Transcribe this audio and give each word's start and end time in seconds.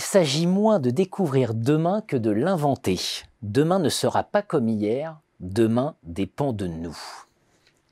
s'agit 0.00 0.46
moins 0.46 0.78
de 0.78 0.90
découvrir 0.90 1.54
demain 1.54 2.00
que 2.00 2.16
de 2.16 2.30
l'inventer. 2.30 2.98
Demain 3.42 3.78
ne 3.78 3.88
sera 3.88 4.22
pas 4.22 4.42
comme 4.42 4.68
hier, 4.68 5.18
demain 5.40 5.94
dépend 6.02 6.52
de 6.52 6.66
nous. 6.66 6.96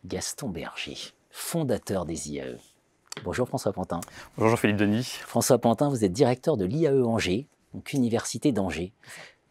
Gaston 0.05 0.49
Berger, 0.49 0.97
fondateur 1.31 2.05
des 2.05 2.31
IAE. 2.31 2.59
Bonjour 3.25 3.49
François 3.49 3.73
Pantin. 3.73 4.01
Bonjour 4.37 4.51
Jean-Philippe 4.51 4.77
Denis. 4.77 5.05
François 5.05 5.59
Pantin, 5.59 5.89
vous 5.89 6.05
êtes 6.05 6.13
directeur 6.13 6.57
de 6.57 6.65
l'IAE 6.65 7.03
Angers, 7.05 7.47
donc 7.75 7.93
Université 7.93 8.53
d'Angers. 8.53 8.93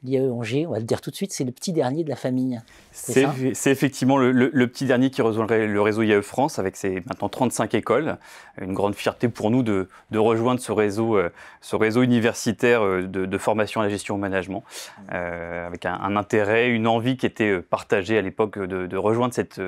L'IAE 0.06 0.30
Angers, 0.30 0.68
on 0.68 0.72
va 0.72 0.80
le 0.80 0.86
dire 0.86 1.02
tout 1.02 1.10
de 1.10 1.16
suite, 1.16 1.34
c'est 1.34 1.44
le 1.44 1.52
petit 1.52 1.74
dernier 1.74 2.04
de 2.04 2.10
la 2.10 2.16
famille. 2.16 2.62
C'est 2.92 3.72
effectivement 3.72 4.18
le, 4.18 4.68
petit 4.68 4.86
dernier 4.86 5.10
qui 5.10 5.22
rejoint 5.22 5.48
le 5.48 5.82
réseau 5.82 6.04
IAE 6.04 6.22
France 6.22 6.60
avec 6.60 6.76
ses 6.76 6.96
maintenant 7.08 7.30
35 7.30 7.74
écoles. 7.74 8.18
Une 8.62 8.74
grande 8.74 8.96
fierté 8.96 9.28
pour 9.28 9.52
nous 9.52 9.64
de, 9.64 9.88
rejoindre 10.14 10.60
ce 10.60 10.72
réseau, 10.72 11.18
euh, 11.18 11.30
ce 11.62 11.76
réseau 11.76 12.04
universitaire 12.04 12.84
euh, 12.84 13.02
de, 13.02 13.38
formation 13.38 13.82
à 13.82 13.84
la 13.84 13.90
gestion 13.90 14.16
au 14.16 14.18
management, 14.18 14.64
euh, 15.12 15.68
avec 15.68 15.86
un, 15.86 16.16
intérêt, 16.16 16.70
une 16.70 16.88
envie 16.88 17.18
qui 17.18 17.26
était 17.26 17.60
partagée 17.60 18.18
à 18.18 18.22
l'époque 18.22 18.60
de, 18.60 18.98
rejoindre 18.98 19.34
cette, 19.34 19.62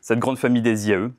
cette 0.00 0.18
grande 0.18 0.38
famille 0.38 0.62
des 0.62 0.88
IAE. 0.88 1.10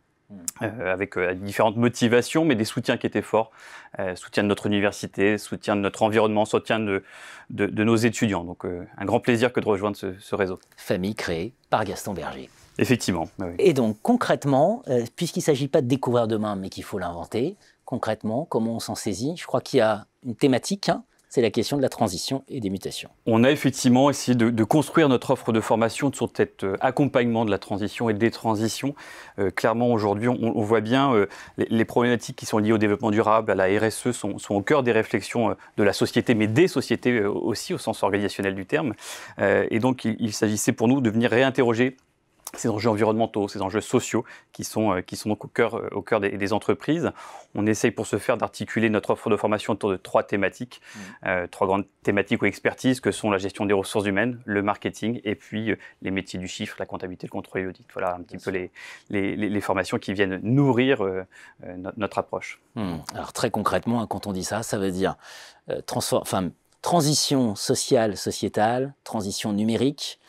Euh, 0.62 0.94
avec 0.94 1.18
euh, 1.18 1.34
différentes 1.34 1.78
motivations, 1.78 2.46
mais 2.46 2.56
des 2.56 2.66
soutiens 2.66 2.98
qui 2.98 3.08
étaient 3.08 3.24
forts. 3.24 3.52
Euh, 4.00 4.16
soutien 4.16 4.44
de 4.44 4.48
notre 4.48 4.68
université, 4.68 5.38
soutien 5.38 5.76
de 5.76 5.82
notre 5.82 6.04
environnement, 6.04 6.46
soutien 6.46 6.80
de, 6.80 7.04
de, 7.50 7.84
nos 7.84 7.96
étudiants. 7.96 8.44
Donc 8.44 8.66
un 8.66 9.06
grand 9.06 9.20
plaisir 9.20 9.52
que 9.52 9.60
de 9.60 9.66
rejoindre 9.66 9.98
ce, 9.98 10.36
réseau. 10.36 10.60
Famille 10.78 11.16
créée 11.16 11.54
par 11.70 11.86
Gaston 11.86 12.14
Berger. 12.14 12.50
Effectivement. 12.80 13.30
Et 13.60 13.74
donc 13.74 13.98
concrètement, 14.02 14.84
puisqu'il 15.16 15.40
ne 15.40 15.44
s'agit 15.44 15.68
pas 15.68 15.82
de 15.82 15.88
découvrir 15.88 16.28
demain, 16.28 16.56
mais 16.56 16.70
qu'il 16.70 16.84
faut 16.84 16.98
l'inventer, 16.98 17.56
concrètement, 17.86 18.46
comment 18.46 18.76
on 18.76 18.80
s'en 18.80 18.96
saisit? 18.96 19.36
Je 19.38 19.46
crois 19.46 19.62
qu'il 19.62 19.78
y 19.78 19.82
a 19.82 20.08
une 20.26 20.36
thématique. 20.36 20.90
Hein, 20.90 21.04
c'est 21.34 21.42
la 21.42 21.50
question 21.50 21.78
de 21.78 21.82
la 21.82 21.90
transition 21.90 22.44
et 22.48 22.60
des 22.60 22.70
mutations. 22.70 23.10
On 23.26 23.44
a 23.44 23.50
effectivement 23.50 24.12
essayé 24.12 24.36
de, 24.36 24.64
construire 24.64 25.10
notre 25.10 25.32
offre 25.32 25.52
de 25.52 25.62
formation 25.62 26.14
sur 26.14 26.30
cet 26.32 26.64
euh, 26.64 26.78
accompagnement 26.80 27.44
de 27.44 27.50
la 27.50 27.58
transition 27.58 28.08
et 28.08 28.14
des 28.14 28.30
transitions. 28.30 28.94
Euh, 29.40 29.50
clairement, 29.50 29.92
aujourd'hui, 29.92 30.28
on, 30.28 30.62
voit 30.62 30.82
bien 30.82 31.12
euh, 31.12 31.26
les, 31.58 31.86
problématiques 31.86 32.36
qui 32.36 32.46
sont 32.46 32.60
liées 32.60 32.72
au 32.72 32.78
développement 32.78 33.10
durable, 33.10 33.50
à 33.50 33.56
la 33.56 33.66
RSE, 33.66 34.12
sont, 34.12 34.38
au 34.52 34.62
cœur 34.62 34.84
des 34.84 34.92
réflexions 34.92 35.56
de 35.78 35.84
la 35.84 35.92
société, 35.92 36.36
mais 36.36 36.46
des 36.46 36.68
sociétés 36.68 37.26
aussi, 37.26 37.74
au 37.74 37.80
sens 37.80 38.04
organisationnel 38.04 38.54
du 38.54 38.68
terme. 38.68 38.94
et 39.42 39.80
donc, 39.80 40.06
il 40.06 40.34
s'agissait 40.34 40.72
pour 40.72 40.88
nous 40.88 41.02
de 41.02 41.10
venir 41.10 41.32
réinterroger 41.32 41.98
ces 42.56 42.70
enjeux 42.70 42.90
environnementaux, 42.90 43.48
ces 43.48 43.62
enjeux 43.62 43.82
sociaux 43.82 44.26
qui 44.52 44.64
sont, 44.64 44.94
euh, 44.94 45.02
qui 45.02 45.16
sont 45.16 45.30
donc 45.30 45.44
au 45.46 45.48
cœur, 45.48 45.76
euh, 45.76 45.90
au 45.92 46.02
cœur 46.02 46.20
des, 46.20 46.54
entreprises. 46.54 47.12
On 47.56 47.66
essaye 47.66 47.92
pour 47.92 48.06
ce 48.06 48.18
faire 48.18 48.38
d'articuler 48.38 48.90
notre 48.90 49.12
offre 49.12 49.30
de 49.30 49.38
formation 49.38 49.74
autour 49.74 49.90
de 49.90 49.96
trois 49.96 50.24
thématiques, 50.24 50.82
mmh. 50.84 51.00
euh, 51.26 51.48
trois 51.48 51.68
grandes 51.68 51.86
thématiques 52.04 52.42
ou 52.42 52.46
expertises 52.46 53.00
que 53.00 53.12
sont 53.12 53.32
la 53.32 53.38
gestion 53.38 53.66
des 53.66 53.74
ressources 53.74 54.06
humaines, 54.06 54.40
le 54.46 54.62
marketing 54.62 55.22
et 55.24 55.36
puis 55.36 55.74
les 56.02 56.12
métiers 56.12 56.38
du 56.38 56.48
chiffre, 56.48 56.76
la 56.80 56.86
comptabilité, 56.86 57.28
le 57.28 57.32
contrôle 57.32 57.62
et 57.62 57.64
l'audit. 57.64 57.88
Voilà 57.94 58.16
un 58.16 58.22
petit 58.22 58.38
peu 58.38 58.52
les, 58.52 58.72
les, 59.10 59.36
les, 59.36 59.62
formations 59.62 59.98
qui 59.98 60.14
viennent 60.14 60.40
nourrir 60.44 61.02
notre, 61.96 62.18
approche. 62.20 62.60
Mmh. 62.76 62.96
Alors 63.16 63.34
très 63.34 63.50
concrètement, 63.50 64.02
hein, 64.02 64.08
quand 64.08 64.28
on 64.28 64.34
dit 64.34 64.44
ça, 64.44 64.62
ça 64.64 64.78
veut 64.78 64.92
dire 64.92 65.16
enfin, 65.92 66.50
transition 66.82 67.56
sociale, 67.56 68.18
sociétale, 68.18 68.94
transition 69.04 69.54
numérique, 69.54 70.20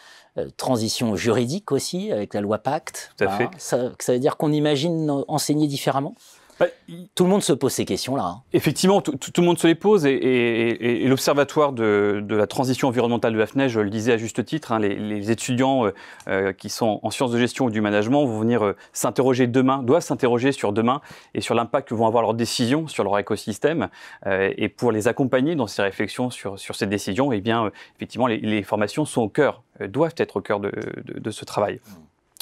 transition 0.56 1.16
juridique 1.16 1.72
aussi, 1.72 2.10
avec 2.12 2.34
la 2.34 2.40
loi 2.40 2.58
Pacte. 2.58 3.12
Tout 3.16 3.24
à 3.24 3.28
fait. 3.28 3.48
Ça, 3.58 3.90
ça 3.98 4.12
veut 4.12 4.18
dire 4.18 4.36
qu'on 4.36 4.52
imagine 4.52 5.24
enseigner 5.28 5.66
différemment? 5.66 6.14
Bah, 6.60 6.66
tout 7.14 7.24
le 7.24 7.30
monde 7.30 7.42
se 7.42 7.52
pose 7.52 7.72
ces 7.72 7.84
questions-là. 7.84 8.24
Hein. 8.24 8.42
Effectivement, 8.52 9.00
tout, 9.00 9.18
le 9.36 9.42
monde 9.42 9.58
se 9.58 9.66
les 9.66 9.74
pose 9.74 10.06
et, 10.06 11.04
l'Observatoire 11.06 11.72
de, 11.72 12.24
la 12.28 12.46
transition 12.46 12.88
environnementale 12.88 13.32
de 13.32 13.38
la 13.38 13.46
FNES, 13.46 13.68
je 13.68 13.80
le 13.80 13.90
disais 13.90 14.12
à 14.12 14.16
juste 14.16 14.44
titre, 14.44 14.72
hein, 14.72 14.78
les, 14.78 15.30
étudiants 15.30 15.86
euh, 15.86 15.90
euh, 16.28 16.52
qui 16.52 16.68
sont 16.68 17.00
en 17.02 17.10
sciences 17.10 17.32
de 17.32 17.38
gestion 17.38 17.66
ou 17.66 17.70
du 17.70 17.80
management 17.80 18.24
vont 18.24 18.40
venir 18.40 18.74
s'interroger 18.92 19.46
demain, 19.46 19.82
doivent 19.82 20.02
s'interroger 20.02 20.52
sur 20.52 20.72
demain 20.72 21.00
et 21.34 21.40
sur 21.40 21.54
l'impact 21.54 21.88
que 21.88 21.94
vont 21.94 22.06
avoir 22.06 22.22
leurs 22.22 22.34
décisions 22.34 22.88
sur 22.88 23.04
leur 23.04 23.18
écosystème. 23.18 23.88
et 24.26 24.68
pour 24.68 24.92
les 24.92 25.08
accompagner 25.08 25.54
dans 25.54 25.66
ces 25.66 25.82
réflexions 25.82 26.30
sur, 26.30 26.58
sur 26.58 26.74
ces 26.74 26.86
décisions, 26.86 27.32
eh 27.32 27.40
bien, 27.40 27.70
effectivement, 27.96 28.26
les, 28.26 28.62
formations 28.62 29.04
sont 29.04 29.22
au 29.22 29.28
cœur 29.28 29.62
euh, 29.80 29.88
doivent 29.88 30.14
être 30.16 30.36
au 30.36 30.40
cœur 30.40 30.60
de, 30.60 31.30
ce 31.30 31.44
travail. 31.44 31.74
Mmh. 31.74 31.92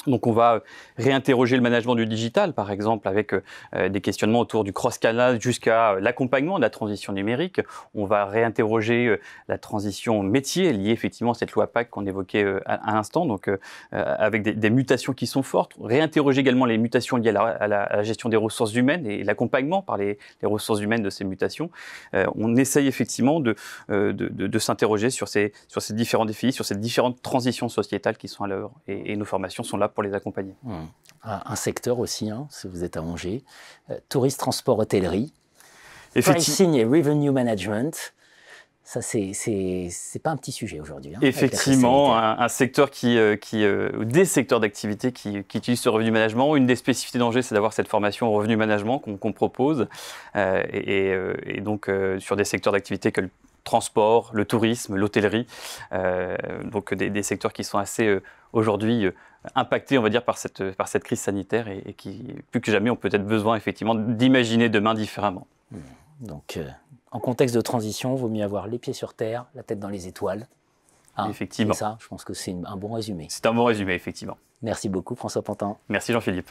Donc 0.07 0.27
on 0.27 0.33
va 0.33 0.61
réinterroger 0.97 1.55
le 1.55 1.61
management 1.61 1.95
du 1.95 2.05
digital, 2.05 2.53
par 2.53 2.71
exemple, 2.71 3.07
avec 3.07 3.33
euh, 3.33 3.89
des 3.89 4.01
questionnements 4.01 4.39
autour 4.39 4.63
du 4.63 4.73
cross-canal 4.73 5.41
jusqu'à 5.41 5.95
l'accompagnement 5.99 6.57
de 6.57 6.61
la 6.61 6.69
transition 6.69 7.13
numérique. 7.13 7.61
On 7.95 8.05
va 8.05 8.25
réinterroger 8.25 9.07
euh, 9.07 9.19
la 9.47 9.57
transition 9.57 10.21
métier 10.21 10.73
liée 10.73 10.91
effectivement 10.91 11.31
à 11.31 11.35
cette 11.35 11.53
loi 11.53 11.67
PAC 11.67 11.89
qu'on 11.89 12.05
évoquait 12.05 12.43
euh, 12.43 12.59
à, 12.65 12.93
l'instant, 12.93 13.25
donc 13.25 13.49
avec 13.91 14.43
des, 14.43 14.69
mutations 14.69 15.13
qui 15.13 15.27
sont 15.27 15.43
fortes. 15.43 15.73
Réinterroger 15.81 16.41
également 16.41 16.65
les 16.65 16.77
mutations 16.77 17.17
liées 17.17 17.29
à 17.29 17.67
la, 17.67 18.03
gestion 18.03 18.29
des 18.29 18.37
ressources 18.37 18.73
humaines 18.73 19.05
et 19.05 19.23
l'accompagnement 19.23 19.81
par 19.81 19.97
les, 19.97 20.17
ressources 20.43 20.81
humaines 20.81 21.03
de 21.03 21.09
ces 21.09 21.23
mutations. 21.23 21.69
on 22.13 22.55
essaye 22.55 22.87
effectivement 22.87 23.39
de, 23.39 23.55
de, 23.89 24.59
s'interroger 24.59 25.09
sur 25.09 25.27
ces, 25.27 25.53
sur 25.67 25.81
ces 25.81 25.93
différents 25.93 26.25
défis, 26.25 26.51
sur 26.51 26.65
ces 26.65 26.75
différentes 26.75 27.21
transitions 27.21 27.69
sociétales 27.69 28.17
qui 28.17 28.27
sont 28.27 28.43
à 28.43 28.47
l'œuvre. 28.47 28.73
Et 28.87 29.15
nos 29.15 29.25
formations 29.25 29.63
sont 29.63 29.77
là 29.77 29.89
pour 29.93 30.03
les 30.03 30.13
accompagner. 30.13 30.55
Mmh. 30.63 30.83
Un 31.25 31.55
secteur 31.55 31.99
aussi, 31.99 32.29
hein, 32.29 32.47
si 32.49 32.67
vous 32.67 32.83
êtes 32.83 32.97
à 32.97 33.01
Angers, 33.01 33.43
euh, 33.89 33.97
tourisme, 34.09 34.37
transport, 34.39 34.77
hôtellerie, 34.79 35.31
pricing 36.21 36.73
et 36.73 36.83
revenue 36.83 37.31
management. 37.31 38.13
Ça, 38.85 39.01
c'est 39.01 39.31
pas 40.21 40.31
un 40.31 40.35
petit 40.35 40.51
sujet 40.51 40.81
aujourd'hui. 40.81 41.15
Hein, 41.15 41.19
Effectivement, 41.21 42.17
un, 42.17 42.47
secteur 42.49 42.91
qui, 42.91 43.17
euh, 43.17 43.37
qui 43.37 43.63
euh, 43.63 44.03
des 44.03 44.25
secteurs 44.25 44.59
d'activité 44.59 45.13
qui, 45.13 45.45
qui, 45.45 45.57
utilisent 45.57 45.79
ce 45.79 45.87
revenu 45.87 46.11
management. 46.11 46.57
Une 46.57 46.65
des 46.65 46.75
spécificités 46.75 47.17
d'Angers, 47.17 47.43
c'est 47.43 47.55
d'avoir 47.55 47.71
cette 47.71 47.87
formation 47.87 48.27
au 48.27 48.33
revenu 48.33 48.57
management 48.57 48.99
qu'on 48.99 49.31
propose. 49.31 49.87
et, 50.35 51.15
et, 51.45 51.61
donc, 51.61 51.89
sur 52.19 52.35
des 52.35 52.43
secteurs 52.43 52.73
d'activité 52.73 53.13
que 53.13 53.21
le 53.21 53.29
transport, 53.63 54.31
le 54.33 54.45
tourisme, 54.45 54.95
l'hôtellerie, 54.95 55.47
euh, 55.91 56.35
donc 56.63 56.93
des, 56.93 57.23
secteurs 57.23 57.53
qui 57.53 57.63
sont 57.63 57.77
assez 57.77 58.07
euh, 58.07 58.21
aujourd'hui 58.51 59.05
euh, 59.05 59.11
impactés, 59.55 59.97
on 59.97 60.01
va 60.01 60.09
dire, 60.09 60.23
par 60.23 60.37
cette, 60.37 60.71
par 60.73 60.87
cette 60.87 61.03
crise 61.03 61.19
sanitaire 61.19 61.67
et, 61.67 61.93
qui, 61.93 62.35
plus 62.51 62.61
que 62.61 62.71
jamais, 62.71 62.89
ont 62.89 62.95
peut-être 62.95 63.25
besoin 63.25 63.55
effectivement 63.55 63.95
d'imaginer 63.95 64.69
demain 64.69 64.93
différemment. 64.93 65.47
Mmh. 65.71 65.77
Donc, 66.21 66.59
en 67.11 67.19
contexte 67.19 67.55
de 67.55 67.61
transition, 67.61 68.15
il 68.15 68.19
vaut 68.19 68.29
mieux 68.29 68.43
avoir 68.43 68.67
les 68.67 68.79
pieds 68.79 68.93
sur 68.93 69.13
terre, 69.13 69.45
la 69.55 69.63
tête 69.63 69.79
dans 69.79 69.89
les 69.89 70.07
étoiles. 70.07 70.47
Hein, 71.17 71.29
effectivement. 71.29 71.73
ça, 71.73 71.97
je 71.99 72.07
pense 72.07 72.23
que 72.23 72.33
c'est 72.33 72.55
un 72.65 72.77
bon 72.77 72.93
résumé. 72.93 73.27
C'est 73.29 73.45
un 73.45 73.53
bon 73.53 73.65
résumé, 73.65 73.93
effectivement. 73.93 74.37
Merci 74.61 74.89
beaucoup, 74.89 75.15
François 75.15 75.41
Pantin. 75.41 75.77
Merci, 75.89 76.13
Jean-Philippe. 76.13 76.49